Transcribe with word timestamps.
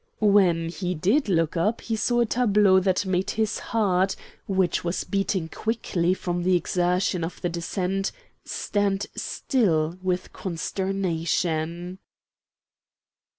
When 0.19 0.69
he 0.69 0.95
did 0.95 1.29
look 1.29 1.55
up 1.55 1.81
he 1.81 1.95
saw 1.95 2.21
a 2.21 2.25
tableau 2.25 2.79
that 2.79 3.05
made 3.05 3.29
his 3.37 3.59
heart, 3.59 4.15
which 4.47 4.83
was 4.83 5.03
beating 5.03 5.47
quickly 5.47 6.15
from 6.15 6.41
the 6.41 6.55
exertion 6.55 7.23
of 7.23 7.39
the 7.39 7.49
descent, 7.49 8.11
stand 8.43 9.05
still 9.15 9.99
with 10.01 10.33
consternation. 10.33 11.99